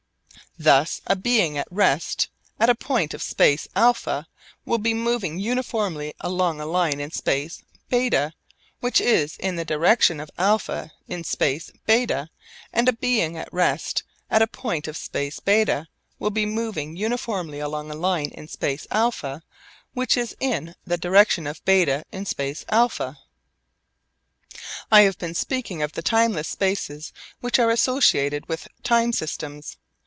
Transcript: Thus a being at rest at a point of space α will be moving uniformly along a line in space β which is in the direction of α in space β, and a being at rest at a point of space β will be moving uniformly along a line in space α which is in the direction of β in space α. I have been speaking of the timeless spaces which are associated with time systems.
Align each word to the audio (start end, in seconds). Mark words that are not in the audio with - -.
Thus 0.59 1.01
a 1.07 1.15
being 1.15 1.57
at 1.57 1.67
rest 1.71 2.27
at 2.59 2.69
a 2.69 2.75
point 2.75 3.15
of 3.15 3.23
space 3.23 3.67
α 3.75 4.25
will 4.65 4.77
be 4.77 4.93
moving 4.93 5.39
uniformly 5.39 6.13
along 6.19 6.59
a 6.61 6.67
line 6.67 6.99
in 6.99 7.09
space 7.09 7.63
β 7.91 8.33
which 8.79 9.01
is 9.01 9.37
in 9.37 9.55
the 9.55 9.65
direction 9.65 10.19
of 10.19 10.29
α 10.37 10.91
in 11.07 11.23
space 11.23 11.71
β, 11.87 12.27
and 12.71 12.87
a 12.87 12.93
being 12.93 13.37
at 13.37 13.51
rest 13.51 14.03
at 14.29 14.43
a 14.43 14.47
point 14.47 14.87
of 14.87 14.95
space 14.97 15.39
β 15.39 15.87
will 16.19 16.29
be 16.29 16.45
moving 16.45 16.95
uniformly 16.95 17.57
along 17.57 17.89
a 17.89 17.95
line 17.95 18.29
in 18.29 18.47
space 18.47 18.85
α 18.91 19.41
which 19.95 20.15
is 20.15 20.35
in 20.39 20.75
the 20.85 20.97
direction 20.97 21.47
of 21.47 21.63
β 21.65 22.03
in 22.11 22.25
space 22.27 22.65
α. 22.65 23.15
I 24.91 25.01
have 25.01 25.17
been 25.17 25.33
speaking 25.33 25.81
of 25.81 25.93
the 25.93 26.03
timeless 26.03 26.49
spaces 26.49 27.13
which 27.39 27.57
are 27.57 27.71
associated 27.71 28.47
with 28.47 28.67
time 28.83 29.11
systems. 29.11 29.77